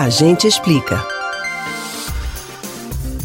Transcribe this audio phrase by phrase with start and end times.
[0.00, 1.06] A gente explica.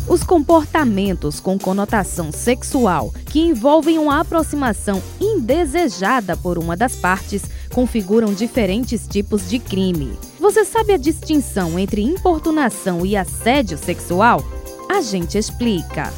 [0.09, 7.43] Os comportamentos com conotação sexual que envolvem uma aproximação indesejada por uma das partes
[7.73, 10.19] configuram diferentes tipos de crime.
[10.37, 14.43] Você sabe a distinção entre importunação e assédio sexual?
[14.91, 16.11] A gente explica.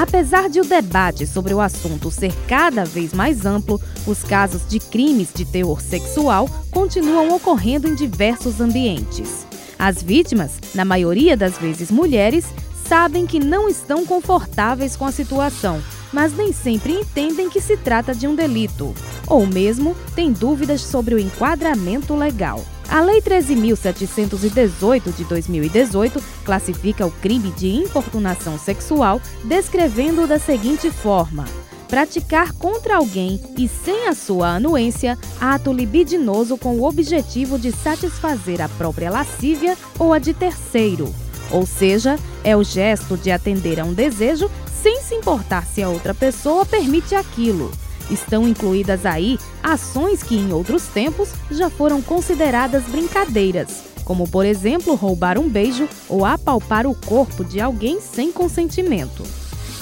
[0.00, 4.80] Apesar de o debate sobre o assunto ser cada vez mais amplo, os casos de
[4.80, 9.46] crimes de teor sexual continuam ocorrendo em diversos ambientes.
[9.78, 12.46] As vítimas, na maioria das vezes mulheres,
[12.88, 18.14] sabem que não estão confortáveis com a situação, mas nem sempre entendem que se trata
[18.14, 18.94] de um delito,
[19.26, 22.64] ou mesmo têm dúvidas sobre o enquadramento legal.
[22.90, 31.44] A Lei 13.718 de 2018 classifica o crime de importunação sexual, descrevendo-o da seguinte forma:
[31.88, 38.60] praticar contra alguém e sem a sua anuência ato libidinoso com o objetivo de satisfazer
[38.60, 41.14] a própria lascívia ou a de terceiro.
[41.52, 44.50] Ou seja, é o gesto de atender a um desejo
[44.82, 47.70] sem se importar se a outra pessoa permite aquilo.
[48.10, 54.94] Estão incluídas aí ações que em outros tempos já foram consideradas brincadeiras, como por exemplo
[54.94, 59.22] roubar um beijo ou apalpar o corpo de alguém sem consentimento.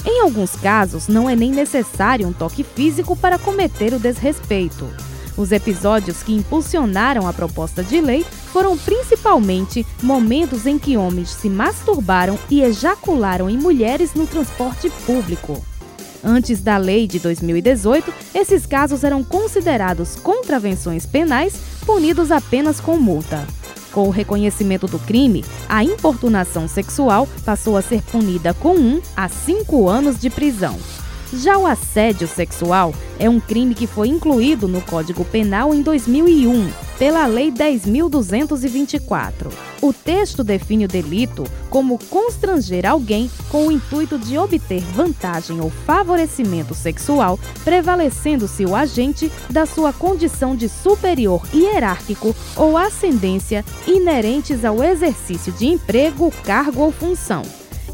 [0.05, 4.87] Em alguns casos, não é nem necessário um toque físico para cometer o desrespeito.
[5.35, 11.49] Os episódios que impulsionaram a proposta de lei foram principalmente momentos em que homens se
[11.49, 15.63] masturbaram e ejacularam em mulheres no transporte público.
[16.23, 21.53] Antes da lei de 2018, esses casos eram considerados contravenções penais
[21.85, 23.47] punidos apenas com multa.
[23.91, 29.27] Com o reconhecimento do crime, a importunação sexual passou a ser punida com um a
[29.27, 30.77] cinco anos de prisão.
[31.33, 36.69] Já o assédio sexual é um crime que foi incluído no Código Penal em 2001,
[36.99, 39.51] pela Lei 10.224.
[39.81, 45.69] O texto define o delito como constranger alguém com o intuito de obter vantagem ou
[45.69, 54.83] favorecimento sexual, prevalecendo-se o agente da sua condição de superior hierárquico ou ascendência inerentes ao
[54.83, 57.43] exercício de emprego, cargo ou função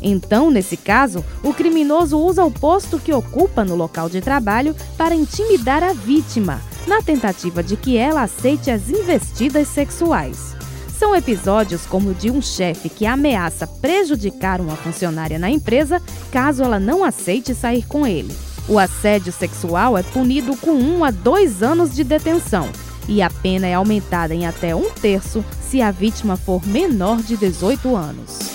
[0.01, 5.15] então, nesse caso, o criminoso usa o posto que ocupa no local de trabalho para
[5.15, 10.55] intimidar a vítima, na tentativa de que ela aceite as investidas sexuais.
[10.97, 16.01] São episódios como o de um chefe que ameaça prejudicar uma funcionária na empresa
[16.31, 18.33] caso ela não aceite sair com ele.
[18.67, 22.69] O assédio sexual é punido com um a dois anos de detenção
[23.07, 27.37] e a pena é aumentada em até um terço se a vítima for menor de
[27.37, 28.54] 18 anos.